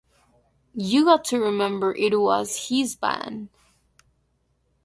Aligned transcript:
You 0.73 1.05
got 1.05 1.23
to 1.25 1.39
remember, 1.39 1.93
it 1.93 2.19
was 2.19 2.69
"his" 2.69 2.95
band. 2.95 3.49